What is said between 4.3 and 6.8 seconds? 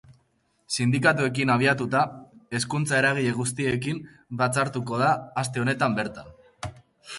batzartuko da aste honetan bertan.